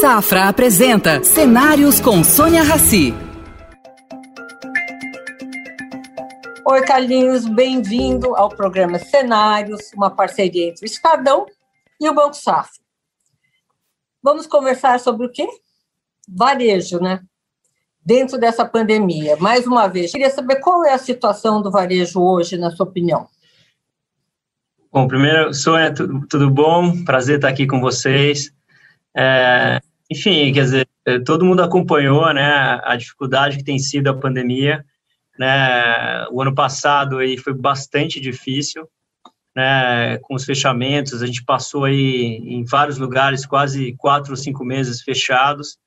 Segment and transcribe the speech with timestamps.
[0.00, 3.12] Safra apresenta Cenários com Sônia Rassi.
[6.66, 11.44] Oi, Carlinhos, bem-vindo ao programa Cenários, uma parceria entre o Estadão
[12.00, 12.80] e o Banco Safra.
[14.22, 15.46] Vamos conversar sobre o quê?
[16.26, 17.20] Varejo, né?
[18.02, 19.36] Dentro dessa pandemia.
[19.36, 23.28] Mais uma vez, queria saber qual é a situação do varejo hoje, na sua opinião.
[24.90, 27.04] Bom, primeiro, Sônia, tudo, tudo bom?
[27.04, 28.50] Prazer estar aqui com vocês.
[29.14, 29.78] É,
[30.10, 30.88] enfim, quer dizer,
[31.24, 34.84] todo mundo acompanhou né, a dificuldade que tem sido a pandemia.
[35.38, 36.26] Né?
[36.32, 38.88] O ano passado aí foi bastante difícil,
[39.54, 40.18] né?
[40.18, 45.00] com os fechamentos, a gente passou aí em vários lugares quase quatro ou cinco meses
[45.00, 45.78] fechados.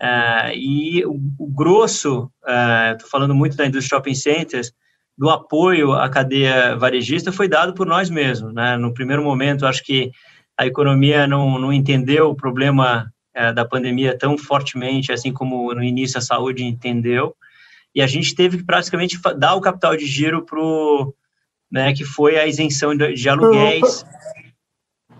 [0.00, 4.72] É, e o, o grosso, estou é, falando muito da indústria shopping centers,
[5.16, 8.52] do apoio à cadeia varejista foi dado por nós mesmos.
[8.52, 8.76] Né?
[8.78, 10.10] No primeiro momento, acho que
[10.58, 15.82] a economia não, não entendeu o problema é, da pandemia tão fortemente, assim como no
[15.82, 17.34] início a saúde entendeu,
[17.94, 20.60] e a gente teve que praticamente dar o capital de giro para
[21.70, 24.04] né, que foi a isenção de, de aluguéis.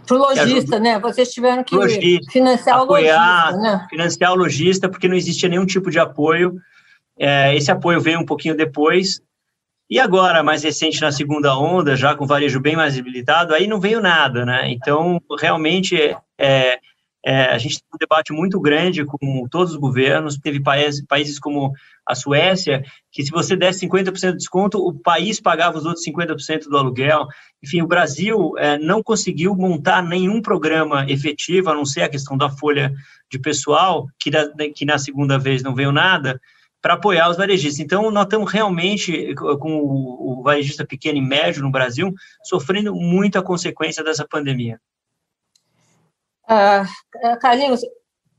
[0.06, 0.98] Para o lojista, né?
[0.98, 3.86] Vocês tiveram que logista, financiar apoiar, o lojista, né?
[3.88, 6.56] Financiar o lojista, porque não existia nenhum tipo de apoio.
[7.18, 9.22] É, esse apoio veio um pouquinho depois,
[9.92, 13.78] e agora, mais recente, na segunda onda, já com varejo bem mais debilitado, aí não
[13.78, 14.70] veio nada, né?
[14.70, 16.78] Então, realmente, é,
[17.24, 20.38] é, a gente tem um debate muito grande com todos os governos.
[20.38, 21.72] Teve países, países como
[22.04, 26.68] a Suécia, que se você desse 50% de desconto, o país pagava os outros 50%
[26.68, 27.26] do aluguel.
[27.62, 32.36] Enfim, o Brasil é, não conseguiu montar nenhum programa efetivo, a não ser a questão
[32.36, 32.92] da folha
[33.30, 36.40] de pessoal, que, da, que na segunda vez não veio nada
[36.82, 37.78] para apoiar os varejistas.
[37.78, 42.12] Então, nós estamos realmente, com o, varejista pequeno e médio no Brasil,
[42.42, 44.80] sofrendo muita consequência dessa pandemia.
[46.54, 46.84] Ah,
[47.22, 47.80] é, Carlinhos,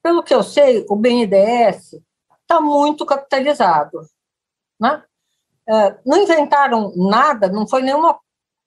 [0.03, 1.95] pelo que eu sei, o BNDES
[2.43, 4.01] está muito capitalizado.
[4.79, 5.01] Né?
[5.67, 8.15] É, não inventaram nada, não foi nenhuma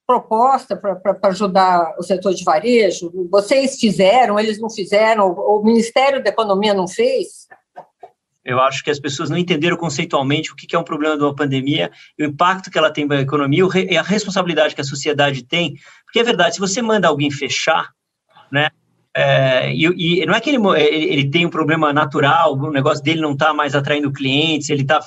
[0.05, 3.13] proposta para ajudar o setor de varejo.
[3.31, 7.47] Vocês fizeram, eles não fizeram, o Ministério da Economia não fez.
[8.45, 11.35] Eu acho que as pessoas não entenderam conceitualmente o que é um problema de uma
[11.37, 15.45] pandemia, o impacto que ela tem para a economia e a responsabilidade que a sociedade
[15.45, 15.75] tem.
[16.05, 17.93] Porque é verdade, se você manda alguém fechar,
[18.51, 18.71] né,
[19.19, 23.23] é, e, e, não é que ele, ele, tem um problema natural, o negócio dele
[23.23, 25.01] não está mais atraindo clientes, ele está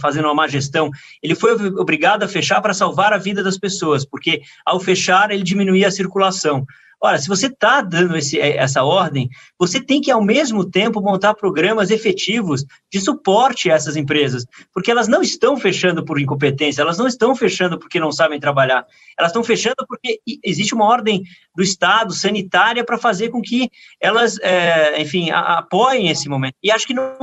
[0.00, 0.88] fazendo uma má gestão.
[1.20, 5.42] Ele foi obrigado a fechar para salvar a vida das pessoas, porque ao fechar ele
[5.42, 6.64] diminuía a circulação.
[7.02, 11.00] Ora, se você está dando esse, é, essa ordem, você tem que, ao mesmo tempo,
[11.00, 16.82] montar programas efetivos de suporte a essas empresas, porque elas não estão fechando por incompetência,
[16.82, 18.86] elas não estão fechando porque não sabem trabalhar,
[19.18, 21.22] elas estão fechando porque existe uma ordem
[21.56, 26.56] do Estado sanitária para fazer com que elas, é, enfim, a, apoiem esse momento.
[26.62, 27.16] E acho que não,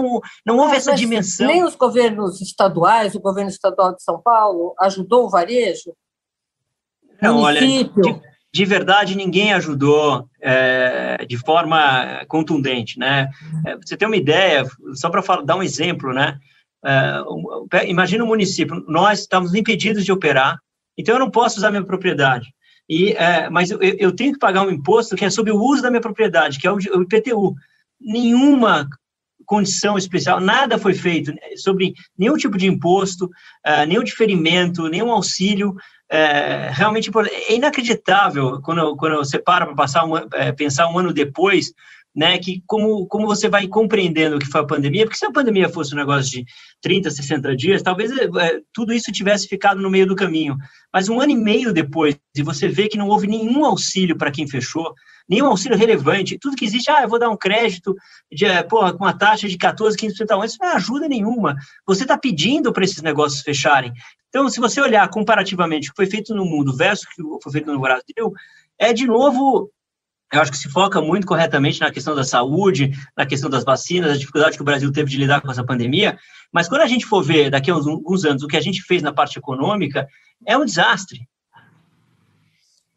[0.43, 1.45] não houve essa dimensão.
[1.45, 5.93] Nem os governos estaduais, o governo estadual de São Paulo, ajudou o varejo?
[7.21, 8.03] Não, município.
[8.05, 13.29] olha, de verdade ninguém ajudou é, de forma contundente, né?
[13.65, 16.37] É, você tem uma ideia, só para dar um exemplo, né?
[16.85, 20.59] É, imagina um município, nós estamos impedidos de operar,
[20.97, 22.47] então eu não posso usar minha propriedade.
[22.89, 25.81] E, é, mas eu, eu, tenho que pagar um imposto que é sobre o uso
[25.81, 27.53] da minha propriedade, que é o, IPTU.
[27.99, 28.87] Nenhuma
[29.45, 35.75] condição especial, nada foi feito sobre nenhum tipo de imposto, uh, nenhum diferimento, nenhum auxílio
[36.09, 37.11] é, realmente
[37.49, 41.73] é inacreditável quando, quando você para para passar é, pensar um ano depois,
[42.17, 45.31] né, que como, como você vai compreendendo o que foi a pandemia, porque se a
[45.31, 46.45] pandemia fosse um negócio de
[46.81, 50.57] 30, 60 dias, talvez é, é, tudo isso tivesse ficado no meio do caminho.
[50.91, 54.31] Mas um ano e meio depois, e você vê que não houve nenhum auxílio para
[54.31, 54.95] quem fechou,
[55.29, 57.95] nenhum auxílio relevante, tudo que existe, ah, eu vou dar um crédito
[58.31, 61.07] de, é, porra, com uma taxa de 14, 15% ao ano, isso não é ajuda
[61.07, 61.55] nenhuma.
[61.85, 63.93] Você está pedindo para esses negócios fecharem.
[64.29, 67.51] Então, se você olhar comparativamente o que foi feito no mundo versus o que foi
[67.51, 68.33] feito no Brasil,
[68.79, 69.71] é de novo
[70.31, 74.11] eu acho que se foca muito corretamente na questão da saúde, na questão das vacinas,
[74.11, 76.17] a dificuldade que o Brasil teve de lidar com essa pandemia,
[76.51, 79.01] mas quando a gente for ver daqui a alguns anos o que a gente fez
[79.01, 80.07] na parte econômica,
[80.45, 81.27] é um desastre.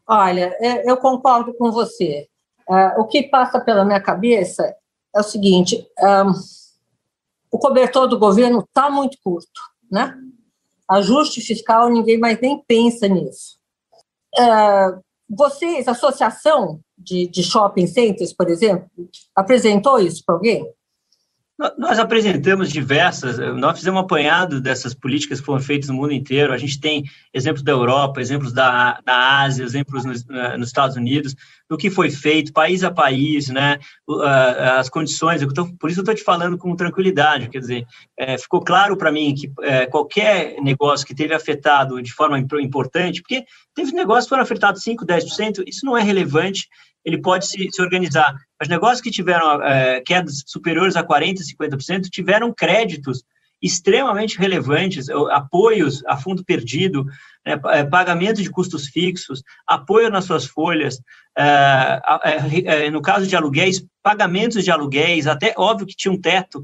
[0.07, 2.27] Olha, é, eu concordo com você.
[2.67, 4.75] Uh, o que passa pela minha cabeça
[5.15, 6.31] é o seguinte: um,
[7.49, 10.17] o cobertor do governo está muito curto, né?
[10.89, 13.57] Ajuste fiscal, ninguém mais nem pensa nisso.
[14.37, 18.89] Uh, vocês, associação de, de shopping centers, por exemplo,
[19.35, 20.65] apresentou isso para alguém?
[21.77, 26.53] Nós apresentamos diversas, nós fizemos um apanhado dessas políticas que foram feitas no mundo inteiro.
[26.53, 31.35] A gente tem exemplos da Europa, exemplos da, da Ásia, exemplos nos, nos Estados Unidos,
[31.69, 33.77] do que foi feito, país a país, né?
[34.75, 35.45] As condições.
[35.53, 37.47] Tô, por isso eu estou te falando com tranquilidade.
[37.49, 37.85] Quer dizer,
[38.17, 43.21] é, ficou claro para mim que é, qualquer negócio que teve afetado de forma importante,
[43.21, 43.45] porque
[43.75, 46.67] teve negócios que foram afetados 5%, 10%, isso não é relevante
[47.03, 48.35] ele pode se, se organizar.
[48.61, 53.23] Os negócios que tiveram é, quedas superiores a 40%, 50%, tiveram créditos
[53.61, 57.05] extremamente relevantes, apoios a fundo perdido,
[57.45, 60.99] né, é, pagamento de custos fixos, apoio nas suas folhas,
[61.37, 62.01] é,
[62.65, 66.63] é, no caso de aluguéis, pagamentos de aluguéis, até óbvio que tinha um teto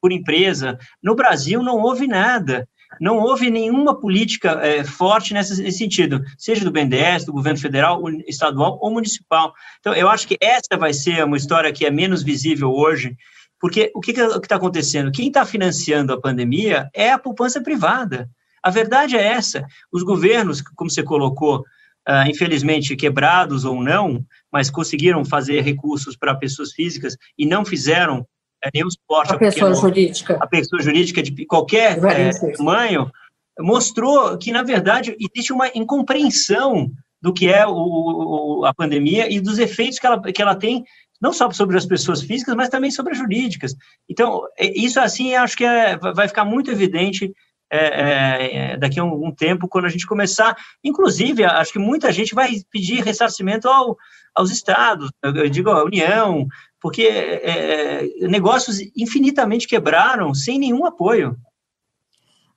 [0.00, 0.78] por empresa.
[1.02, 2.66] No Brasil não houve nada
[3.00, 8.02] não houve nenhuma política é, forte nesse, nesse, sentido, seja do BNDES, do governo federal,
[8.26, 9.52] estadual ou municipal.
[9.80, 13.16] Então, eu acho que essa vai ser uma história que é menos visível hoje,
[13.60, 15.12] porque o que está acontecendo?
[15.12, 18.28] Quem está financiando a pandemia é a poupança privada.
[18.62, 19.66] A verdade é essa.
[19.92, 21.60] Os governos, como você colocou,
[22.08, 28.26] uh, infelizmente quebrados ou não, mas conseguiram fazer recursos para pessoas físicas e não fizeram
[28.62, 28.88] é, nenhum.
[29.10, 30.38] A pessoa jurídica.
[30.40, 33.10] A pessoa jurídica de qualquer é, tamanho,
[33.58, 36.90] mostrou que, na verdade, existe uma incompreensão
[37.20, 40.84] do que é o, a pandemia e dos efeitos que ela, que ela tem,
[41.20, 43.74] não só sobre as pessoas físicas, mas também sobre as jurídicas.
[44.08, 47.32] Então, é, isso, assim, acho que é, vai ficar muito evidente
[47.70, 50.56] é, é, é, daqui a um, um, tempo, quando a gente começar.
[50.82, 53.96] Inclusive, acho que muita gente vai pedir ressarcimento ao,
[54.34, 56.46] aos estados, eu digo a União,
[56.80, 61.36] porque é, é, negócios infinitamente quebraram sem nenhum apoio.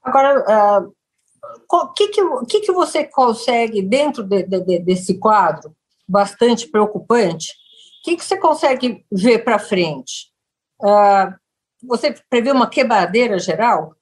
[0.03, 0.85] Agora,
[1.69, 5.75] o uh, que, que, que, que você consegue, dentro de, de, desse quadro
[6.07, 7.51] bastante preocupante,
[8.01, 10.31] o que, que você consegue ver para frente?
[10.81, 11.33] Uh,
[11.87, 13.95] você prevê uma quebradeira geral?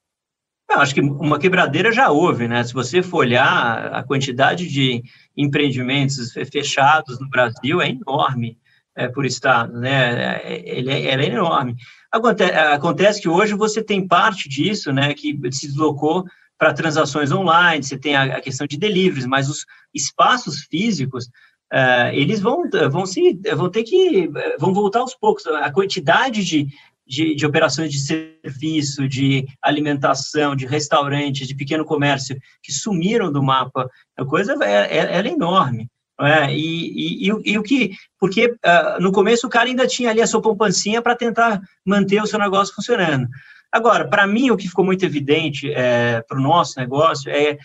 [0.70, 2.62] Eu acho que uma quebradeira já houve, né?
[2.62, 5.02] Se você for olhar a quantidade de
[5.36, 8.56] empreendimentos fechados no Brasil é enorme
[8.96, 10.40] é, por estado, né?
[10.44, 11.76] Ele, é, ela é enorme.
[12.10, 16.24] Acontece, que hoje você tem parte disso, né, que se deslocou
[16.58, 19.64] para transações online, você tem a, a, questão de deliveries, mas os
[19.94, 21.26] espaços físicos,
[21.72, 24.28] uh, eles vão, vão, se, vão ter que,
[24.58, 25.46] vão voltar aos poucos.
[25.46, 26.66] A quantidade de,
[27.06, 33.42] de, de, operações de serviço, de alimentação, de restaurantes, de pequeno comércio que sumiram do
[33.42, 33.88] mapa,
[34.18, 35.88] a coisa é, é, é enorme.
[36.20, 40.20] É, e, e, e, o que, porque uh, no começo o cara ainda tinha ali
[40.20, 43.26] a sua poupancinha para tentar manter o seu negócio funcionando.
[43.72, 47.56] Agora, para mim, o que ficou muito evidente é, para o nosso negócio é,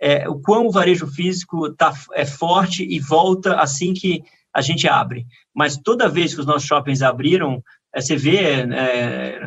[0.00, 4.22] é, o quão o varejo físico tá, é forte e volta assim que
[4.52, 5.24] a gente abre.
[5.54, 7.62] Mas toda vez que os nossos shoppings abriram,
[7.94, 9.40] é, você vê, é,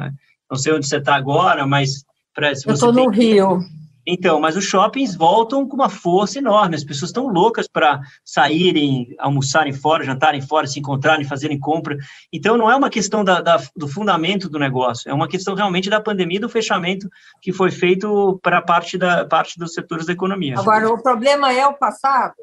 [0.50, 2.06] não sei onde você está agora, mas...
[2.34, 3.60] Pra, Eu estou no Rio.
[4.06, 6.76] Então, mas os shoppings voltam com uma força enorme.
[6.76, 11.98] As pessoas estão loucas para saírem, almoçarem fora, jantarem fora, se encontrarem, fazerem compra.
[12.32, 15.90] Então, não é uma questão da, da, do fundamento do negócio, é uma questão realmente
[15.90, 17.10] da pandemia, do fechamento
[17.42, 18.98] que foi feito para parte
[19.30, 20.60] parte dos setores da economia.
[20.60, 22.36] Agora, o problema é o passado.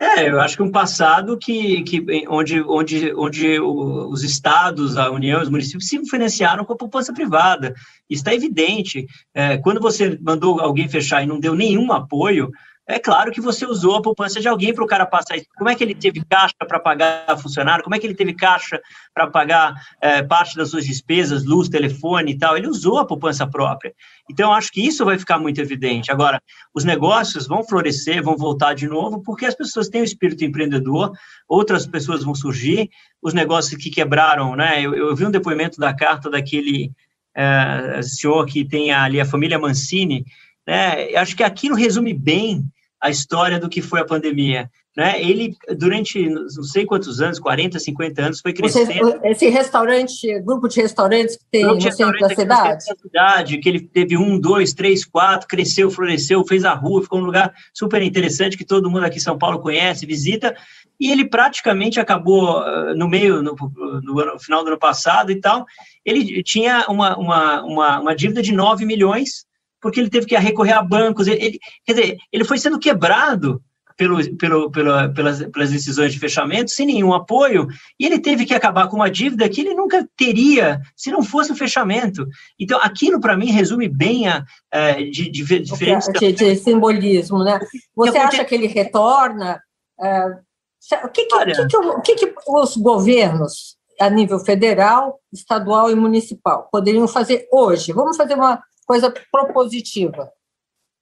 [0.00, 5.42] É, eu acho que um passado que, que onde, onde, onde os estados, a União,
[5.42, 7.74] os municípios se financiaram com a poupança privada.
[8.08, 9.06] Está evidente.
[9.34, 12.48] É, quando você mandou alguém fechar e não deu nenhum apoio,
[12.88, 15.44] é claro que você usou a poupança de alguém para o cara passar isso.
[15.58, 17.84] Como é que ele teve caixa para pagar funcionário?
[17.84, 18.80] Como é que ele teve caixa
[19.12, 22.56] para pagar é, parte das suas despesas, luz, telefone e tal?
[22.56, 23.92] Ele usou a poupança própria.
[24.30, 26.10] Então, acho que isso vai ficar muito evidente.
[26.10, 26.40] Agora,
[26.74, 31.12] os negócios vão florescer, vão voltar de novo, porque as pessoas têm o espírito empreendedor,
[31.46, 32.88] outras pessoas vão surgir,
[33.20, 34.80] os negócios que quebraram, né?
[34.80, 36.90] Eu, eu vi um depoimento da carta daquele
[37.36, 40.24] é, senhor que tem ali a família Mancini,
[40.66, 41.14] né?
[41.16, 42.64] Acho que aquilo resume bem
[43.00, 44.70] a história do que foi a pandemia.
[44.98, 45.22] Né?
[45.22, 49.20] Ele, durante não sei quantos anos, 40, 50 anos, foi crescendo.
[49.22, 52.84] esse restaurante, grupo de restaurantes que tem no centro da cidade?
[52.84, 57.20] Da cidade, que ele teve um, dois, três, quatro, cresceu, floresceu, fez a rua, ficou
[57.20, 60.56] um lugar super interessante que todo mundo aqui em São Paulo conhece, visita,
[60.98, 63.54] e ele praticamente acabou ah, no meio, no,
[64.02, 65.64] no, ano, no final do ano passado e tal,
[66.04, 69.46] ele tinha uma, uma, uma, uma dívida de 9 milhões,
[69.80, 71.26] porque ele teve que recorrer a bancos.
[71.26, 73.62] Ele, quer dizer, ele foi sendo quebrado
[73.98, 77.66] pelo, pelo, pela, pelas, pelas decisões de fechamento, sem nenhum apoio,
[77.98, 81.50] e ele teve que acabar com uma dívida que ele nunca teria se não fosse
[81.50, 82.24] o fechamento.
[82.58, 86.08] Então, aquilo, para mim, resume bem a, a de, de, diferentes...
[86.12, 87.58] De, de simbolismo, né?
[87.96, 89.60] Você acha que ele retorna?
[89.98, 95.96] Uh, o que, que, Olha, que, que, que, os governos a nível federal, estadual e
[95.96, 97.92] municipal poderiam fazer hoje?
[97.92, 100.32] Vamos fazer uma coisa propositiva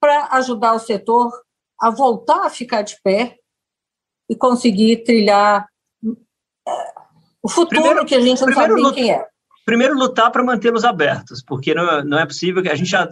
[0.00, 1.32] para ajudar o setor
[1.80, 3.36] a voltar a ficar de pé
[4.28, 5.68] e conseguir trilhar
[6.66, 6.70] é,
[7.40, 9.24] o futuro primeiro, que a gente não sabe nem quem é.
[9.64, 13.08] Primeiro, lutar para mantê-los abertos, porque não, não é possível que a gente já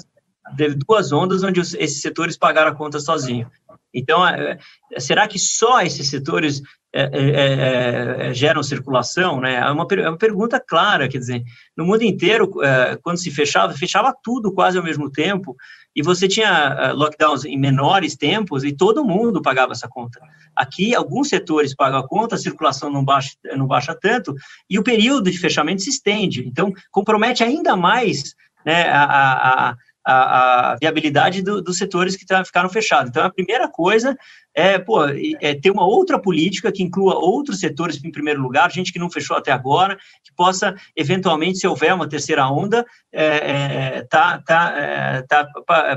[0.56, 3.50] teve duas ondas onde esses setores pagaram a conta sozinho.
[3.94, 4.58] Então, é,
[4.98, 6.60] será que só esses setores
[6.92, 9.40] é, é, é, geram circulação?
[9.40, 9.54] Né?
[9.54, 11.42] É, uma, é uma pergunta clara, quer dizer,
[11.76, 15.56] no mundo inteiro, é, quando se fechava, fechava tudo quase ao mesmo tempo,
[15.96, 20.20] e você tinha lockdowns em menores tempos, e todo mundo pagava essa conta.
[20.56, 24.34] Aqui, alguns setores pagam a conta, a circulação não baixa, não baixa tanto,
[24.68, 26.44] e o período de fechamento se estende.
[26.48, 28.34] Então, compromete ainda mais
[28.66, 33.10] né, a, a a, a viabilidade do, dos setores que tá, ficaram fechados.
[33.10, 34.16] Então, a primeira coisa
[34.54, 35.04] é, pô,
[35.40, 39.10] é ter uma outra política que inclua outros setores em primeiro lugar, gente que não
[39.10, 44.74] fechou até agora, que possa, eventualmente, se houver uma terceira onda, é, é, tá, tá,
[44.76, 45.48] é, tá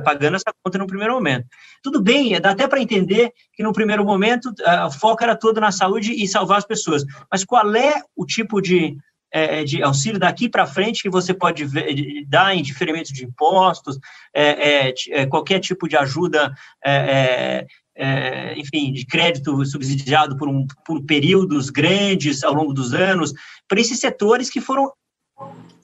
[0.03, 1.45] pagando essa conta no primeiro momento.
[1.83, 4.51] Tudo bem, dá até para entender que no primeiro momento
[4.85, 8.59] o foco era todo na saúde e salvar as pessoas, mas qual é o tipo
[8.59, 8.97] de
[9.31, 13.25] é, é, de auxílio daqui para frente que você pode ver, dar em diferimento de
[13.25, 13.99] impostos,
[14.33, 16.53] é, é, é qualquer tipo de ajuda,
[16.83, 17.65] é,
[18.55, 23.33] enfim, de crédito subsidiado por, um, por períodos grandes ao longo dos anos,
[23.67, 24.93] para esses setores que foram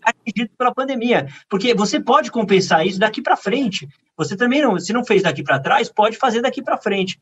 [0.02, 3.88] atingidos pela pandemia, porque você pode compensar isso daqui para frente.
[4.16, 7.20] Você também não, se não fez daqui para trás, pode fazer daqui para frente,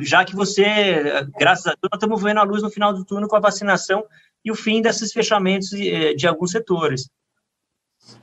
[0.00, 3.36] já que você, graças a Deus, estamos vendo a luz no final do turno com
[3.36, 4.04] a vacinação
[4.44, 7.08] e o fim desses fechamentos eh, de alguns setores.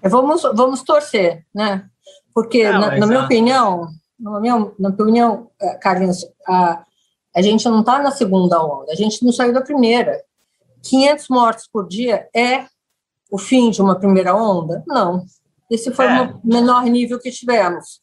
[0.01, 1.89] É, vamos, vamos torcer, né?
[2.33, 3.87] Porque, não, na, na minha opinião,
[4.19, 6.83] na minha, na minha opinião, eh, Carlinhos, a,
[7.35, 10.21] a gente não está na segunda onda, a gente não saiu da primeira.
[10.83, 12.65] 500 mortes por dia é
[13.31, 14.83] o fim de uma primeira onda?
[14.87, 15.25] Não.
[15.69, 16.21] Esse foi é.
[16.23, 18.01] o menor nível que tivemos.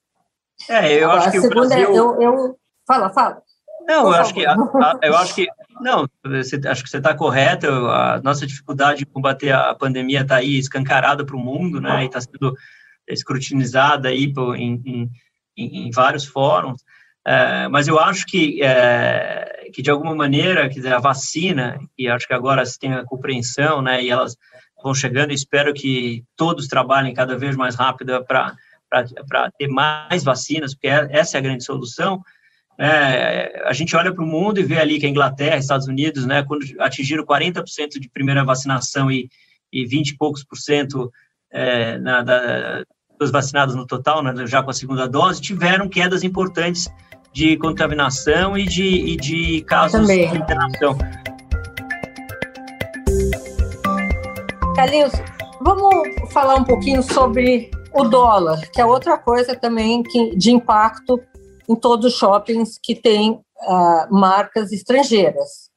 [0.69, 1.95] É, eu Agora, acho que a segunda, o Brasil...
[1.95, 2.59] eu, eu...
[2.87, 3.43] Fala, fala.
[3.87, 5.47] Não, eu acho, que, eu acho que
[5.81, 7.67] não, você, acho que você está correto.
[7.67, 12.03] A nossa dificuldade de combater a pandemia está aí escancarada para o mundo, né?
[12.03, 12.55] E está sendo
[13.07, 15.11] escrutinizada aí em,
[15.57, 16.83] em, em, vários fóruns.
[17.27, 22.27] É, mas eu acho que, é, que de alguma maneira, dizer, a vacina, e acho
[22.27, 24.03] que agora se tem a compreensão, né?
[24.03, 24.37] E elas
[24.83, 25.33] vão chegando.
[25.33, 31.37] Espero que todos trabalhem cada vez mais rápido para ter mais vacinas, porque é, essa
[31.37, 32.23] é a grande solução.
[32.81, 36.25] É, a gente olha para o mundo e vê ali que a Inglaterra, Estados Unidos,
[36.25, 39.29] né, quando atingiram 40% de primeira vacinação e,
[39.73, 41.11] e 20 e poucos por cento
[41.51, 42.85] é, na, da,
[43.19, 46.89] dos vacinados no total, né, já com a segunda dose, tiveram quedas importantes
[47.33, 50.31] de contaminação e de, e de casos Também.
[50.31, 50.97] de internação.
[54.77, 55.13] Carlinhos,
[55.61, 61.21] vamos falar um pouquinho sobre o dólar, que é outra coisa também que, de impacto
[61.69, 65.71] em todos os shoppings que têm uh, marcas estrangeiras.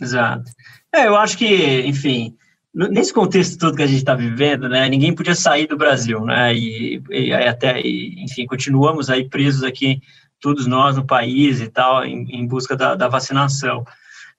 [0.00, 0.50] Exato.
[0.94, 2.36] É, eu acho que, enfim,
[2.74, 6.54] nesse contexto todo que a gente está vivendo, né, ninguém podia sair do Brasil, né,
[6.54, 10.00] e, e até, e, enfim, continuamos aí presos aqui,
[10.40, 13.84] todos nós no país e tal, em, em busca da, da, vacinação.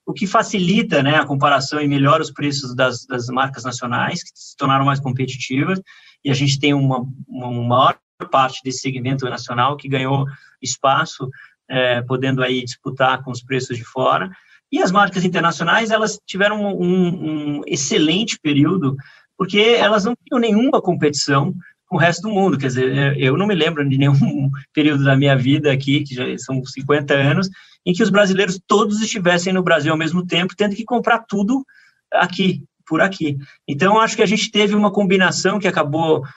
[0.06, 4.32] O que facilita, né, a comparação e melhora os preços das, das marcas nacionais, que
[4.34, 5.80] se tornaram mais competitivas,
[6.24, 10.26] e a gente tem uma, uma maior parte desse segmento nacional que ganhou
[10.62, 11.30] espaço,
[11.70, 14.30] é, podendo aí disputar com os preços de fora.
[14.72, 18.96] E as marcas internacionais, elas tiveram um, um excelente período,
[19.38, 21.54] porque elas não tinham nenhuma competição
[21.88, 22.58] com o resto do mundo.
[22.58, 24.14] Quer dizer, eu não me lembro de nenhum
[24.74, 27.50] período da minha vida aqui, que já são 50 anos,
[27.86, 31.66] em que os brasileiros todos estivessem no Brasil ao mesmo tempo, tendo que comprar tudo
[32.14, 33.38] aqui, por aqui.
[33.68, 36.28] Então, acho que a gente teve uma combinação que acabou é,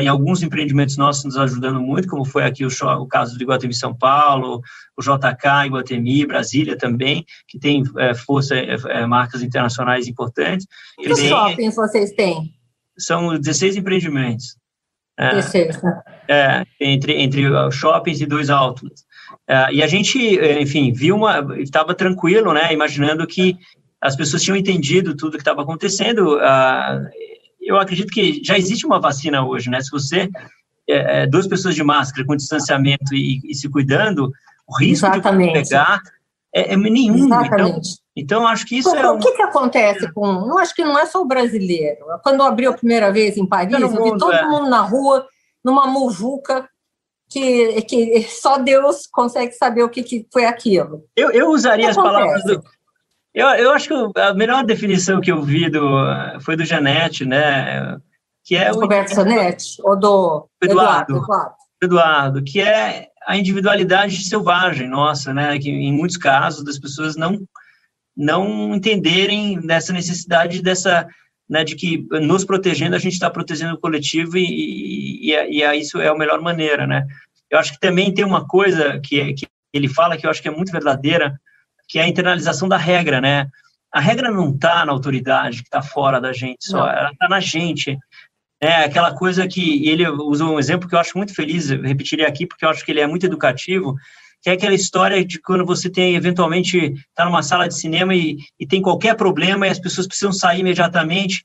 [0.00, 3.74] em alguns empreendimentos nossos nos ajudando muito, como foi aqui o, o caso do Iguatemi
[3.74, 4.60] São Paulo,
[4.96, 10.66] o JK, Iguatemi, Brasília também, que tem é, força, é, é marcas internacionais importantes.
[10.96, 12.52] Quantos shoppings vocês têm?
[12.96, 14.56] São 16 empreendimentos.
[15.18, 16.02] 16, né?
[16.28, 19.04] É, entre, entre shoppings e dois outlets.
[19.48, 20.18] É, e a gente,
[20.60, 23.56] enfim, viu uma, estava tranquilo, né, imaginando que
[24.00, 26.36] as pessoas tinham entendido tudo que estava acontecendo.
[26.36, 27.08] Uh,
[27.62, 29.80] eu acredito que já existe uma vacina hoje, né?
[29.80, 30.28] Se você
[30.88, 34.32] é, é, duas pessoas de máscara com distanciamento e, e se cuidando,
[34.66, 35.52] o risco Exatamente.
[35.52, 36.02] de pegar
[36.54, 37.26] é, é nenhum.
[37.26, 37.80] Então,
[38.14, 39.10] então, acho que isso é.
[39.10, 39.16] Um...
[39.16, 40.26] O que, que acontece com.
[40.26, 42.04] Eu acho que não é só o brasileiro.
[42.22, 44.46] Quando abriu a primeira vez em Paris, eu vi todo é.
[44.46, 45.26] mundo na rua,
[45.64, 46.68] numa muvuca,
[47.30, 51.04] que, que só Deus consegue saber o que, que foi aquilo.
[51.16, 52.62] Eu, eu usaria as palavras do,
[53.34, 55.80] Eu, eu acho que a melhor definição que eu vi do,
[56.40, 57.98] foi do Janete, né?
[58.44, 61.54] Que é o Roberto Janete ou do Eduardo, Eduardo.
[61.82, 65.58] Eduardo, que é a individualidade selvagem nossa, né?
[65.58, 67.40] Que em muitos casos das pessoas não
[68.14, 71.08] não entenderem dessa necessidade dessa
[71.48, 75.80] né, de que nos protegendo a gente está protegendo o coletivo e, e, e, e
[75.80, 77.06] isso é a melhor maneira, né?
[77.50, 80.48] Eu acho que também tem uma coisa que, que ele fala que eu acho que
[80.48, 81.38] é muito verdadeira,
[81.92, 83.48] que é a internalização da regra, né?
[83.92, 86.88] A regra não está na autoridade que está fora da gente só, não.
[86.88, 87.98] ela está na gente.
[88.58, 92.26] É aquela coisa que ele usa um exemplo que eu acho muito feliz, eu repetiria
[92.26, 93.94] aqui porque eu acho que ele é muito educativo,
[94.40, 98.38] que é aquela história de quando você tem, eventualmente, está numa sala de cinema e,
[98.58, 101.44] e tem qualquer problema e as pessoas precisam sair imediatamente.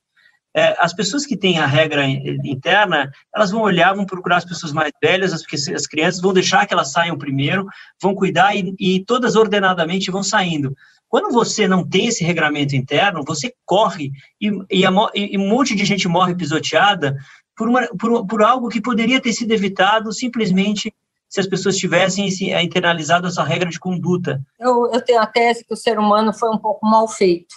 [0.57, 4.73] É, as pessoas que têm a regra interna, elas vão olhar, vão procurar as pessoas
[4.73, 7.67] mais velhas, as, as crianças vão deixar que elas saiam primeiro,
[8.01, 10.75] vão cuidar e, e todas ordenadamente vão saindo.
[11.07, 14.09] Quando você não tem esse regramento interno, você corre
[14.41, 17.15] e, e, a, e um monte de gente morre pisoteada
[17.55, 20.91] por, uma, por, por, algo que poderia ter sido evitado simplesmente
[21.29, 24.41] se as pessoas tivessem eh, internalizado essa regra de conduta.
[24.59, 27.55] Eu, eu tenho a tese que o ser humano foi um pouco mal feito,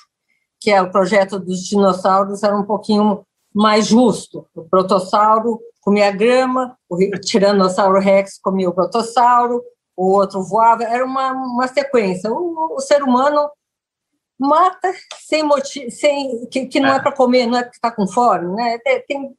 [0.61, 4.47] que é o projeto dos dinossauros era um pouquinho mais justo.
[4.55, 9.63] O protossauro comia grama, o tiranossauro rex comia o protossauro,
[9.97, 12.31] o outro voava, era uma, uma sequência.
[12.31, 13.51] O, o ser humano
[14.39, 14.93] mata
[15.27, 18.07] sem motivo, sem, que, que não é, é para comer, não é porque está com
[18.07, 18.79] fome, né?
[18.79, 19.35] Tem, tem,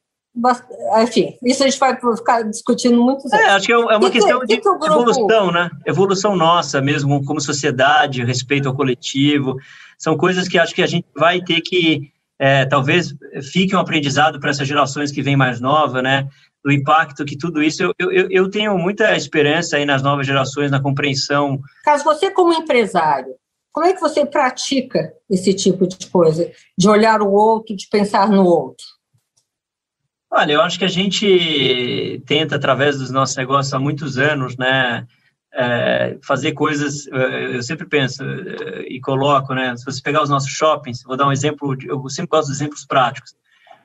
[1.02, 3.22] enfim, isso a gente vai ficar discutindo muito.
[3.34, 5.70] É, acho que é uma que, questão que, de que evolução, né?
[5.86, 9.56] Evolução nossa mesmo, como sociedade, respeito ao coletivo.
[9.98, 13.14] São coisas que acho que a gente vai ter que, é, talvez,
[13.52, 16.28] fique um aprendizado para essas gerações que vêm mais novas, né?
[16.64, 17.82] do impacto que tudo isso.
[17.82, 21.60] Eu, eu, eu tenho muita esperança aí nas novas gerações, na compreensão.
[21.84, 23.34] Caso você, como empresário,
[23.72, 26.50] como é que você pratica esse tipo de coisa?
[26.78, 28.84] De olhar o outro, de pensar no outro?
[30.34, 35.06] Olha, eu acho que a gente tenta, através dos nossos negócios há muitos anos, né,
[35.52, 40.30] é, fazer coisas, é, eu sempre penso é, e coloco, né, se você pegar os
[40.30, 43.34] nossos shoppings, vou dar um exemplo, eu sempre gosto de exemplos práticos,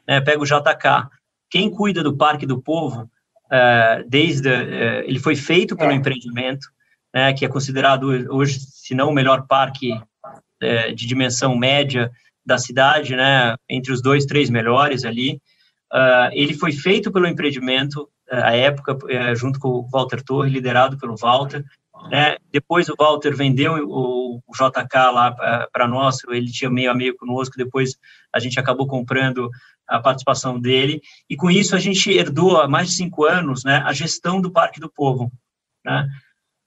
[0.07, 1.09] né, pega o JK,
[1.49, 3.11] quem cuida do Parque do Povo,
[3.51, 5.95] é, desde é, ele foi feito pelo é.
[5.95, 6.69] empreendimento,
[7.13, 9.99] né, que é considerado hoje, se não o melhor parque
[10.95, 12.09] de dimensão média
[12.43, 15.41] da cidade, né, entre os dois, três melhores ali.
[15.93, 18.97] Uh, ele foi feito pelo empreendimento, à época,
[19.35, 21.63] junto com o Walter Torre, liderado pelo Walter.
[22.09, 22.37] Né?
[22.51, 27.15] Depois o Walter vendeu o, o JK lá para nós, ele tinha meio a meio
[27.15, 27.97] conosco, depois
[28.33, 29.49] a gente acabou comprando
[29.87, 33.81] a participação dele, e com isso a gente herdou há mais de cinco anos né,
[33.85, 35.31] a gestão do Parque do Povo.
[35.83, 36.07] Né?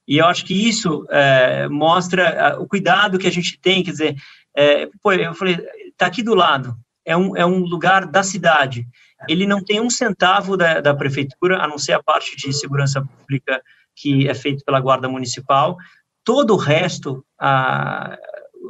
[0.09, 4.17] E eu acho que isso é, mostra o cuidado que a gente tem, quer dizer,
[4.57, 8.87] é, pô, eu falei, está aqui do lado, é um, é um lugar da cidade,
[9.29, 13.03] ele não tem um centavo da, da prefeitura, a não ser a parte de segurança
[13.03, 13.63] pública
[13.95, 15.77] que é feito pela Guarda Municipal,
[16.25, 18.17] todo o resto, a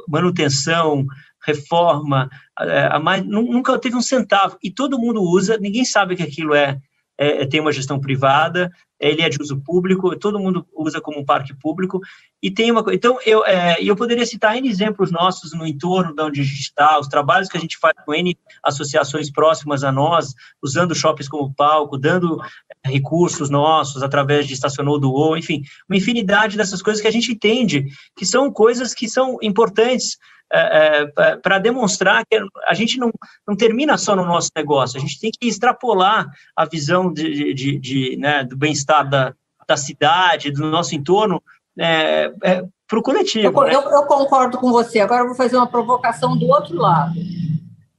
[0.07, 1.05] manutenção,
[1.45, 6.23] reforma, a, a mais, nunca teve um centavo, e todo mundo usa, ninguém sabe que
[6.23, 6.77] aquilo é,
[7.21, 11.19] é, é tem uma gestão privada, ele é de uso público, todo mundo usa como
[11.19, 11.99] um parque público,
[12.41, 16.21] e tem uma então eu, é, eu poderia citar N exemplos nossos no entorno de
[16.21, 19.91] onde a gente está, os trabalhos que a gente faz com N associações próximas a
[19.91, 22.41] nós, usando shoppings como palco, dando
[22.83, 27.31] é, recursos nossos através de estacionou doou, enfim, uma infinidade dessas coisas que a gente
[27.31, 30.17] entende que são coisas que são importantes
[30.51, 32.37] é, é, para demonstrar que
[32.67, 33.11] a gente não,
[33.47, 37.79] não termina só no nosso negócio, a gente tem que extrapolar a visão de, de,
[37.79, 39.33] de né, do bem-estar da,
[39.67, 41.41] da cidade, do nosso entorno,
[41.79, 43.47] é, é para o coletivo.
[43.47, 43.73] Eu, né?
[43.73, 44.99] eu, eu, concordo com você.
[44.99, 47.13] Agora eu vou fazer uma provocação do outro lado.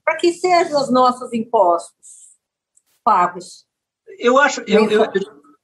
[0.05, 2.37] Para que sejam os nossos impostos
[3.03, 3.65] pagos?
[4.19, 5.07] Eu acho, eu, eu,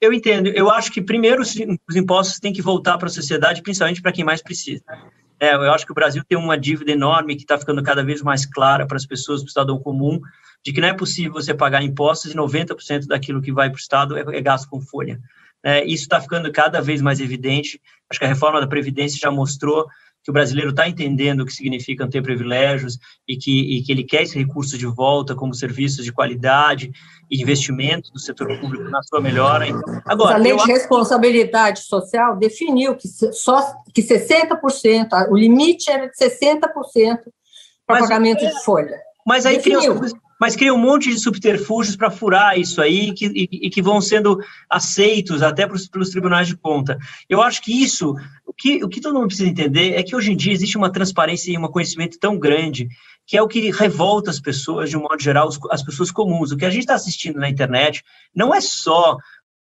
[0.00, 0.48] eu entendo.
[0.48, 4.24] Eu acho que primeiro os impostos têm que voltar para a sociedade, principalmente para quem
[4.24, 4.82] mais precisa.
[5.40, 8.22] É, eu acho que o Brasil tem uma dívida enorme que está ficando cada vez
[8.22, 10.20] mais clara para as pessoas, para o cidadão comum,
[10.64, 13.80] de que não é possível você pagar impostos e 90% daquilo que vai para o
[13.80, 15.20] Estado é, é gasto com folha.
[15.62, 17.80] É, isso está ficando cada vez mais evidente.
[18.08, 19.86] Acho que a reforma da Previdência já mostrou
[20.22, 24.04] que o brasileiro está entendendo o que significa ter privilégios e que, e que ele
[24.04, 26.90] quer esse recurso de volta como serviços de qualidade
[27.30, 29.66] e investimento do setor público na sua melhora.
[29.66, 36.06] Então, agora, a lei de responsabilidade social definiu que só que 60%, o limite era
[36.06, 36.60] de 60%
[37.86, 38.98] para pagamento é, de folha.
[39.26, 40.00] Mas aí definiu.
[40.38, 44.00] Mas cria um monte de subterfúgios para furar isso aí que, e, e, que vão
[44.00, 44.38] sendo
[44.70, 46.98] aceitos até pelos, pelos, tribunais de conta.
[47.28, 48.14] Eu acho que isso,
[48.46, 50.92] o que, o que todo mundo precisa entender é que hoje em dia existe uma
[50.92, 52.88] transparência e um conhecimento tão grande
[53.28, 56.50] que é o que revolta as pessoas, de um modo geral, as pessoas comuns.
[56.50, 58.02] O que a gente está assistindo na internet
[58.34, 59.18] não é só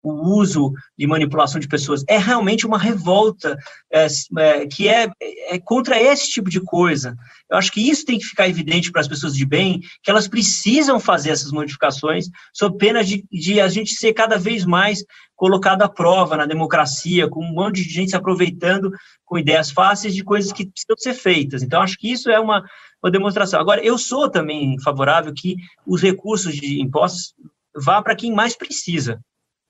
[0.02, 3.58] o uso de manipulação de pessoas, é realmente uma revolta
[3.92, 4.08] é,
[4.38, 7.16] é, que é, é, contra esse tipo de coisa.
[7.50, 10.28] Eu acho que isso tem que ficar evidente para as pessoas de bem, que elas
[10.28, 15.04] precisam fazer essas modificações, sob pena de, de a gente ser cada vez mais
[15.36, 18.92] colocado à prova na democracia, com um monte de gente se aproveitando
[19.26, 21.64] com ideias fáceis de coisas que precisam ser feitas.
[21.64, 22.64] Então, acho que isso é uma,
[23.02, 23.60] uma demonstração.
[23.60, 27.34] Agora, eu sou também favorável que os recursos de impostos
[27.74, 29.20] vá para quem mais precisa.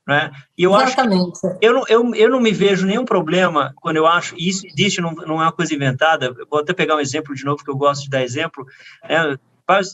[0.09, 0.31] Né?
[0.57, 1.37] E eu Exatamente.
[1.37, 4.65] acho eu não, eu, eu não me vejo nenhum problema quando eu acho, e isso
[4.65, 7.69] existe, não, não é uma coisa inventada, vou até pegar um exemplo de novo, que
[7.69, 8.65] eu gosto de dar exemplo,
[9.07, 9.37] né?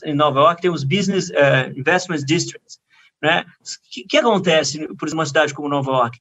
[0.06, 2.78] em Nova York tem os Business uh, Investment Districts,
[3.20, 3.44] né?
[3.60, 6.18] O que, que acontece, por uma cidade como Nova York?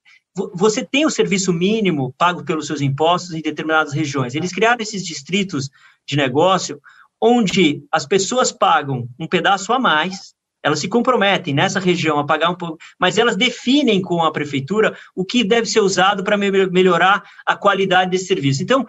[0.55, 4.35] Você tem o serviço mínimo pago pelos seus impostos em determinadas regiões.
[4.35, 5.69] Eles criaram esses distritos
[6.05, 6.81] de negócio
[7.21, 12.49] onde as pessoas pagam um pedaço a mais, elas se comprometem nessa região a pagar
[12.49, 16.49] um pouco, mas elas definem com a prefeitura o que deve ser usado para me
[16.49, 18.63] melhorar a qualidade desse serviço.
[18.63, 18.83] Então,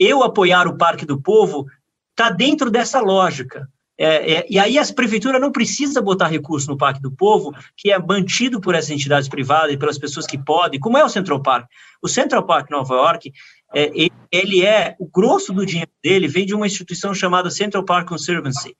[0.00, 1.66] eu apoiar o Parque do Povo
[2.12, 3.68] está dentro dessa lógica.
[3.98, 7.92] É, é, e aí a prefeitura não precisa botar recurso no Parque do Povo, que
[7.92, 11.42] é mantido por essas entidades privadas e pelas pessoas que podem, como é o Central
[11.42, 11.66] Park.
[12.00, 13.30] O Central Park Nova York,
[13.74, 13.90] é,
[14.32, 18.74] ele é, o grosso do dinheiro dele vem de uma instituição chamada Central Park Conservancy,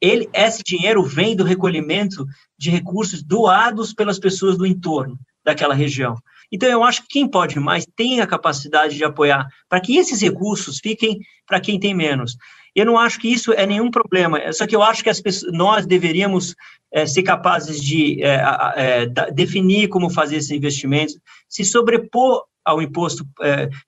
[0.00, 2.26] ele, esse dinheiro vem do recolhimento
[2.58, 6.16] de recursos doados pelas pessoas do entorno daquela região.
[6.52, 10.20] Então, eu acho que quem pode mais tem a capacidade de apoiar para que esses
[10.20, 12.36] recursos fiquem para quem tem menos.
[12.74, 15.86] Eu não acho que isso é nenhum problema, só que eu acho que pessoas, nós
[15.86, 16.54] deveríamos
[16.92, 18.42] é, ser capazes de é,
[18.76, 23.24] é, definir como fazer esses investimentos, se sobrepor ao imposto.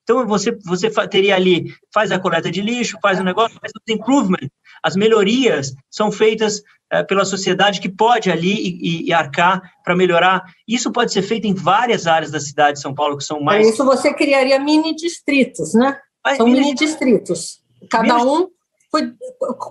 [0.03, 3.93] então, você, você teria ali, faz a coleta de lixo, faz o negócio, faz os
[3.93, 4.49] improvements,
[4.83, 10.43] as melhorias são feitas é, pela sociedade que pode ali e, e arcar para melhorar.
[10.67, 13.67] Isso pode ser feito em várias áreas da cidade de São Paulo, que são mais.
[13.67, 15.97] isso você criaria mini distritos, né?
[16.23, 17.61] Mas, são mini distritos.
[17.89, 18.27] Cada mini...
[18.27, 18.47] um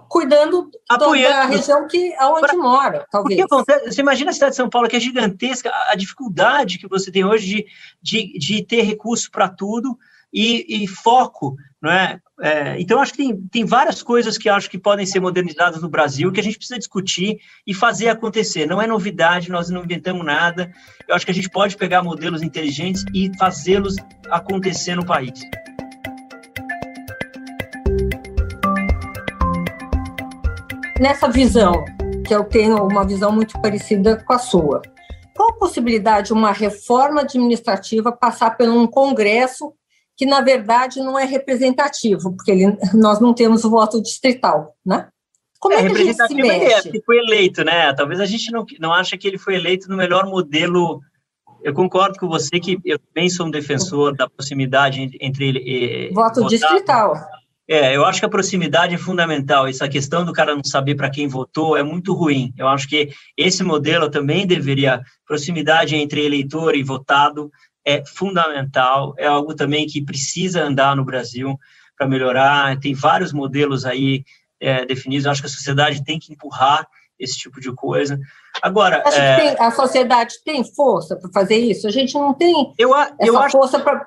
[0.08, 1.28] cuidando Apoiando.
[1.28, 3.40] da região que aonde pra, mora, talvez.
[3.86, 7.24] Você imagina a cidade de São Paulo que é gigantesca, a dificuldade que você tem
[7.24, 7.66] hoje de,
[8.02, 9.96] de, de ter recurso para tudo
[10.32, 12.18] e, e, foco, não é?
[12.40, 12.80] é?
[12.80, 16.32] Então, acho que tem, tem várias coisas que acho que podem ser modernizadas no Brasil
[16.32, 18.66] que a gente precisa discutir e fazer acontecer.
[18.66, 20.72] Não é novidade, nós não inventamos nada.
[21.06, 23.96] Eu acho que a gente pode pegar modelos inteligentes e fazê-los
[24.30, 25.38] acontecer no país.
[31.02, 31.84] Nessa visão,
[32.24, 34.80] que eu tenho uma visão muito parecida com a sua,
[35.34, 39.72] qual a possibilidade de uma reforma administrativa passar por um congresso
[40.16, 45.08] que na verdade não é representativo, porque ele, nós não temos o voto distrital, né?
[45.58, 46.88] Como é, é que a gente se mexe?
[46.88, 47.92] Ele é, foi eleito, né?
[47.94, 51.00] Talvez a gente não, não ache que ele foi eleito no melhor modelo.
[51.64, 56.14] Eu concordo com você que eu também sou um defensor da proximidade entre ele e
[56.14, 56.48] voto votar.
[56.48, 57.41] distrital.
[57.72, 59.66] É, eu acho que a proximidade é fundamental.
[59.66, 62.52] Essa questão do cara não saber para quem votou é muito ruim.
[62.58, 67.50] Eu acho que esse modelo também deveria proximidade entre eleitor e votado
[67.82, 71.58] é fundamental, é algo também que precisa andar no Brasil
[71.96, 72.78] para melhorar.
[72.78, 74.22] Tem vários modelos aí
[74.60, 76.86] é, definidos, acho que a sociedade tem que empurrar
[77.18, 78.20] esse tipo de coisa.
[78.60, 81.86] Agora, é, tem, a sociedade tem força para fazer isso?
[81.86, 84.06] A gente não tem eu, eu essa acho, força para.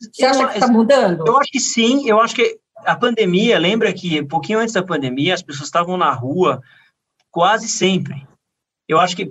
[0.00, 1.24] Você acha que está mudando?
[1.24, 2.08] Eu acho que sim.
[2.08, 6.10] Eu acho que a pandemia, lembra que pouquinho antes da pandemia, as pessoas estavam na
[6.12, 6.62] rua
[7.30, 8.26] quase sempre
[8.88, 9.30] eu acho que,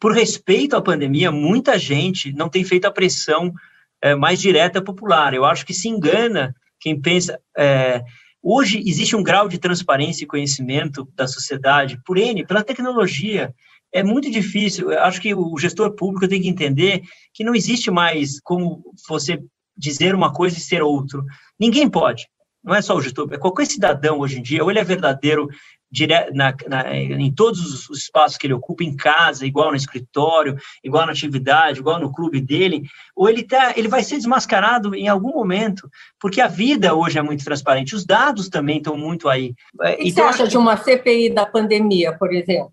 [0.00, 3.52] por respeito à pandemia, muita gente não tem feito a pressão
[4.00, 5.34] é, mais direta popular.
[5.34, 7.38] Eu acho que se engana quem pensa.
[7.56, 8.02] É,
[8.42, 13.54] hoje existe um grau de transparência e conhecimento da sociedade, por N, pela tecnologia.
[13.92, 14.90] É muito difícil.
[14.90, 17.02] Eu acho que o gestor público tem que entender
[17.34, 19.38] que não existe mais como você
[19.76, 21.22] dizer uma coisa e ser outro.
[21.60, 22.26] Ninguém pode
[22.64, 25.48] não é só o gestor, é qualquer cidadão hoje em dia, ou ele é verdadeiro
[25.90, 30.56] dire, na, na, em todos os espaços que ele ocupa, em casa, igual no escritório,
[30.82, 32.82] igual na atividade, igual no clube dele,
[33.14, 37.22] ou ele, tá, ele vai ser desmascarado em algum momento, porque a vida hoje é
[37.22, 39.54] muito transparente, os dados também estão muito aí.
[39.74, 42.72] O que então, você acha de uma CPI da pandemia, por exemplo?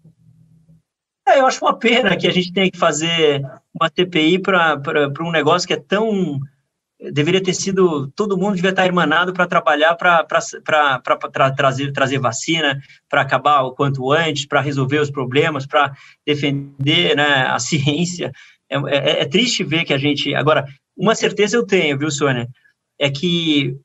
[1.28, 4.82] É, eu acho uma pena que a gente tenha que fazer uma CPI para
[5.22, 6.40] um negócio que é tão
[7.10, 10.24] deveria ter sido, todo mundo devia estar irmanado para trabalhar para
[11.54, 15.94] trazer, trazer vacina, para acabar o quanto antes, para resolver os problemas, para
[16.26, 18.32] defender né, a ciência.
[18.70, 20.36] É, é, é, triste ver que a gente.
[20.36, 22.48] Agora, uma certeza eu tenho, viu, Sônia?
[23.00, 23.76] É que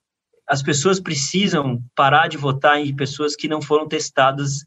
[0.47, 4.65] as pessoas precisam parar de votar em pessoas que não foram testadas.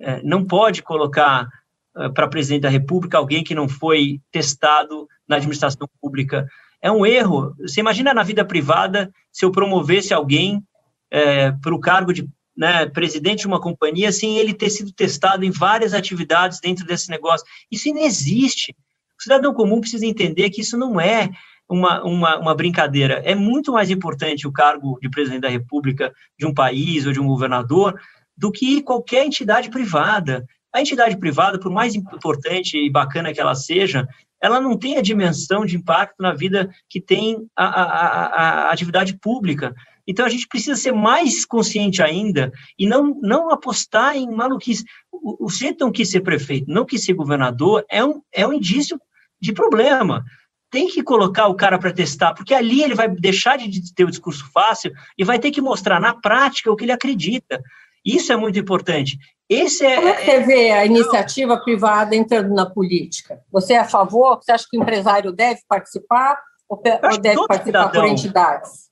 [0.00, 1.48] É, não pode colocar
[1.96, 6.46] é, para presidente da República alguém que não foi testado na administração pública
[6.82, 7.54] é um erro.
[7.60, 10.62] Você imagina na vida privada se eu promovesse alguém
[11.10, 15.44] é, para o cargo de né, presidente de uma companhia sem ele ter sido testado
[15.44, 17.46] em várias atividades dentro desse negócio.
[17.70, 18.74] Isso não existe.
[19.18, 21.30] O cidadão comum precisa entender que isso não é
[21.68, 23.22] uma, uma, uma brincadeira.
[23.24, 27.20] É muito mais importante o cargo de presidente da República de um país ou de
[27.20, 28.00] um governador
[28.36, 30.46] do que qualquer entidade privada.
[30.72, 34.08] A entidade privada, por mais importante e bacana que ela seja,
[34.40, 38.26] ela não tem a dimensão de impacto na vida que tem a, a,
[38.68, 39.74] a, atividade pública.
[40.06, 44.84] Então, a gente precisa ser mais consciente ainda e não, não apostar em maluquice.
[45.12, 48.52] O, o Centro não quis ser prefeito, não quis ser governador, é um, é um
[48.52, 48.98] indício
[49.40, 50.24] de problema.
[50.70, 54.10] Tem que colocar o cara para testar, porque ali ele vai deixar de ter o
[54.10, 57.62] discurso fácil e vai ter que mostrar na prática o que ele acredita.
[58.04, 59.18] Isso é muito importante.
[59.48, 63.40] Esse é, Como é que você vê a iniciativa privada entrando na política?
[63.50, 64.36] Você é a favor?
[64.36, 68.90] Você acha que o empresário deve participar ou, ou deve participar cidadão, por entidades?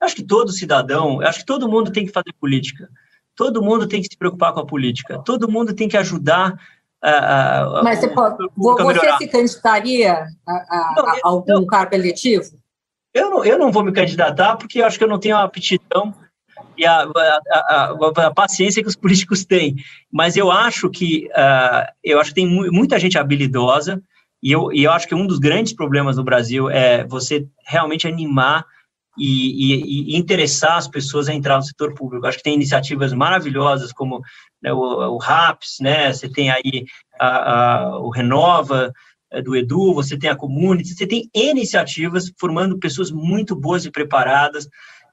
[0.00, 2.88] Eu acho que todo cidadão, acho que todo mundo tem que fazer política.
[3.36, 5.18] Todo mundo tem que se preocupar com a política.
[5.22, 6.58] Todo mundo tem que ajudar
[7.02, 12.58] a, Mas você, pode, você se candidataria a, a, não, a algum eu, cargo eletivo?
[13.12, 16.14] Eu não, eu não vou me candidatar porque acho que eu não tenho aptidão
[16.80, 19.76] e a, a, a, a, paciência que os políticos têm.
[20.10, 24.02] Mas eu acho que uh, eu acho que tem mu muita gente habilidosa
[24.42, 28.08] e eu, e eu acho que um dos grandes problemas no Brasil é você realmente
[28.08, 28.64] animar
[29.18, 32.26] e, e, e, interessar as pessoas a entrar no setor público.
[32.26, 34.22] Acho que tem iniciativas maravilhosas como
[34.62, 36.10] né, o, o RAPS, né?
[36.10, 36.86] Você tem aí
[37.20, 38.90] a, o Renova
[39.30, 43.90] é, do Edu, você tem a Community, você tem iniciativas formando pessoas muito boas e
[43.90, 44.66] preparadas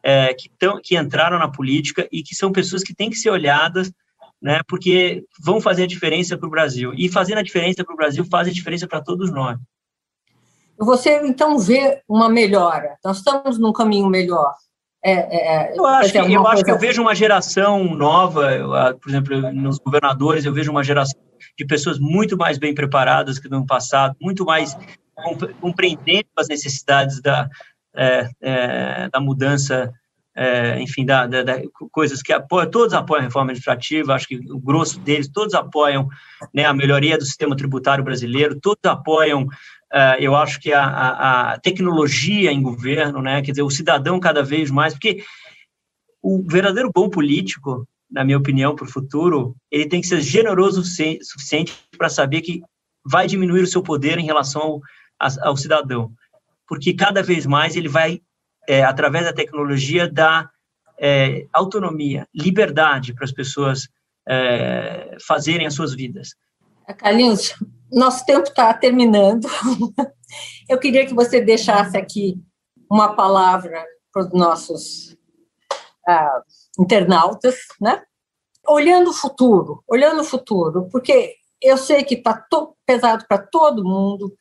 [0.03, 3.29] é, que, tão, que entraram na política e que são pessoas que têm que ser
[3.29, 3.91] olhadas,
[4.41, 6.93] né, porque vão fazer a diferença para o Brasil.
[6.95, 9.57] E fazendo a diferença para o Brasil, faz a diferença para todos nós.
[10.77, 12.97] Você, então, vê uma melhora.
[13.03, 14.53] Nós estamos num caminho melhor.
[15.03, 18.69] É, é, é eu acho, que, eu, acho que eu vejo uma geração nova, eu,
[18.99, 21.19] por exemplo, nos governadores, eu vejo uma geração
[21.57, 24.77] de pessoas muito mais bem preparadas que no passado, muito mais
[25.59, 27.49] compreendendo as necessidades da,
[27.97, 29.91] é, é, da mudança,
[30.35, 34.37] é, enfim, da, da, da, coisas que apoiam, todos apoiam a reforma administrativa, acho que
[34.51, 36.07] o grosso deles, todos apoiam
[36.53, 39.47] né, a melhoria do sistema tributário brasileiro, todos apoiam,
[39.91, 44.19] é, eu acho que a, a, a, tecnologia em governo, né, quer dizer, o cidadão
[44.19, 45.23] cada vez mais, porque
[46.21, 50.81] o verdadeiro bom político, na minha opinião, para o futuro, ele tem que ser generoso
[50.81, 50.83] o
[51.23, 52.61] suficiente para saber que
[53.03, 54.81] vai diminuir o seu poder em relação ao,
[55.41, 56.11] ao cidadão
[56.67, 58.21] porque cada vez mais ele vai,
[58.67, 60.49] é, através da tecnologia, dar
[60.99, 63.87] é, autonomia, liberdade para as pessoas
[64.27, 66.29] é, fazerem as suas vidas.
[66.97, 67.53] Carlinhos,
[67.91, 69.47] nosso tempo está terminando.
[70.67, 72.35] Eu queria que você deixasse aqui
[72.89, 75.17] uma palavra para os nossos
[76.07, 76.41] ah,
[76.79, 78.01] internautas, né?
[78.67, 82.45] Olhando o futuro, olhando o futuro, porque eu sei que está
[82.85, 84.33] pesado para todo mundo,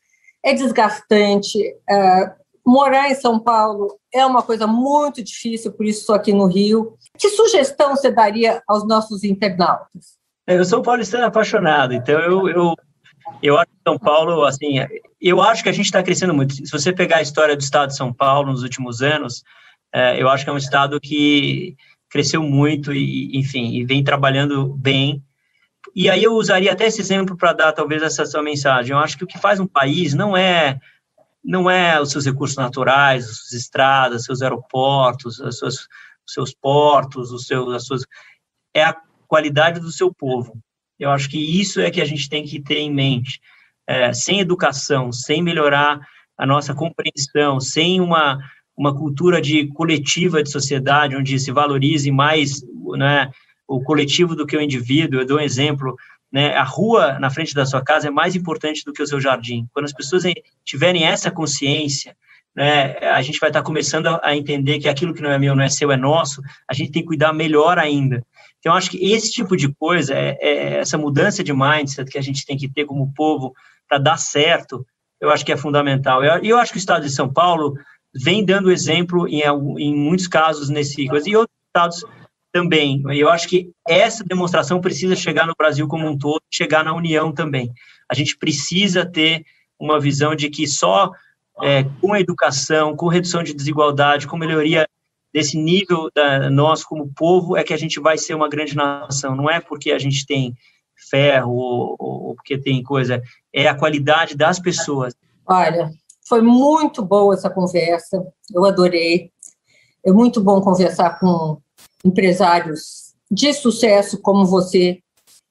[0.47, 1.59] é desgastante.
[1.91, 2.33] É,
[2.65, 6.97] morar em São Paulo é uma coisa muito difícil, por isso estou aqui no Rio.
[7.19, 10.17] Que sugestão você daria aos nossos internautas?
[10.47, 12.75] Eu sou paulistano apaixonado, então eu, eu,
[13.43, 14.77] eu acho que São Paulo, assim,
[15.21, 16.55] eu acho que a gente está crescendo muito.
[16.55, 19.43] Se você pegar a história do estado de São Paulo nos últimos anos,
[19.93, 21.75] é, eu acho que é um estado que
[22.09, 25.21] cresceu muito e, enfim, e vem trabalhando bem
[25.95, 28.93] e aí eu usaria até esse exemplo para dar talvez essa sua mensagem.
[28.93, 30.79] Eu acho que o que faz um país não é
[31.43, 35.75] não é os seus recursos naturais, as suas estradas, seus aeroportos, as suas,
[36.27, 38.03] os seus portos, os seus, as suas
[38.75, 38.97] é a
[39.29, 40.59] qualidade do seu povo.
[40.99, 43.41] Eu acho que isso é que a gente tem que ter em mente.
[43.87, 46.01] É, sem educação, sem melhorar
[46.37, 48.39] a nossa compreensão, sem uma,
[48.77, 52.63] uma cultura de coletiva de sociedade, onde se valorize mais
[52.99, 53.31] né,
[53.67, 55.21] o coletivo do que o indivíduo.
[55.21, 55.97] Eu dou um exemplo,
[56.33, 56.55] né?
[56.55, 59.67] A rua na frente da sua casa é mais importante do que o seu jardim.
[59.73, 60.25] Quando as pessoas
[60.65, 62.17] tiverem essa consciência,
[62.55, 65.63] né, a gente vai estar começando a entender que aquilo que não é meu, não
[65.63, 66.41] é seu, é nosso.
[66.69, 68.25] A gente tem que cuidar melhor ainda.
[68.59, 72.23] Então, acho que esse tipo de coisa, é, é essa mudança de mindset que a
[72.23, 73.55] gente tem que ter como povo
[73.87, 74.85] para dar certo,
[75.21, 76.25] eu acho que é fundamental.
[76.25, 77.75] E eu, eu, acho que o Estado de São Paulo
[78.15, 79.43] vem dando exemplo em,
[79.79, 82.05] em muitos casos nesse coisa, e outros estados
[82.57, 83.03] também.
[83.11, 87.31] Eu acho que essa demonstração precisa chegar no Brasil como um todo, chegar na União
[87.31, 87.71] também.
[88.11, 89.45] A gente precisa ter
[89.79, 91.11] uma visão de que só
[91.63, 94.89] é, com a educação, com redução de desigualdade, com melhoria
[95.35, 99.37] desse nível da, nós como povo, é que a gente vai ser uma grande nação.
[99.37, 100.55] Não é porque a gente tem
[101.11, 105.15] ferro ou, ou porque tem coisa, é a qualidade das pessoas.
[105.47, 105.91] Olha,
[106.27, 109.31] foi muito boa essa conversa, eu adorei.
[110.03, 111.61] É muito bom conversar com
[112.07, 115.01] empresários de sucesso como você,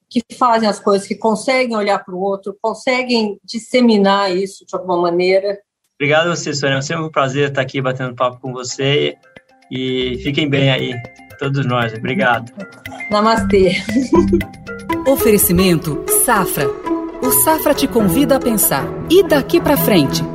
[0.09, 4.97] que fazem as coisas, que conseguem olhar para o outro, conseguem disseminar isso de alguma
[4.97, 5.59] maneira.
[5.95, 6.77] Obrigado a você, Sônia.
[6.77, 9.15] É sempre um prazer estar aqui batendo papo com você
[9.71, 10.93] e fiquem bem aí,
[11.39, 11.93] todos nós.
[11.93, 12.51] Obrigado.
[13.09, 13.73] Namastê.
[15.07, 16.67] Oferecimento Safra.
[17.21, 18.85] O Safra te convida a pensar.
[19.09, 20.34] E daqui para frente?